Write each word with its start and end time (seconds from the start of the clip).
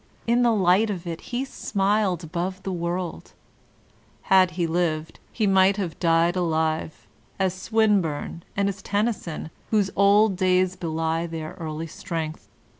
In 0.25 0.41
the 0.41 0.49
light 0.51 0.89
of 0.89 1.05
it, 1.05 1.21
he 1.29 1.45
smiled 1.45 2.23
above 2.23 2.63
the 2.63 2.71
world; 2.71 3.33
had 4.33 4.49
he 4.57 4.65
lived, 4.65 5.19
he 5.31 5.45
might 5.45 5.77
have 5.77 5.99
died 5.99 6.35
alive, 6.35 7.05
as 7.37 7.53
Swin 7.53 8.01
burne 8.01 8.41
and 8.57 8.67
as 8.67 8.81
Tennyson 8.81 9.51
whose 9.69 9.91
old 9.95 10.37
days 10.37 10.75
belie 10.75 11.27
their 11.27 11.51
early 11.59 11.85
strength. 11.85 12.47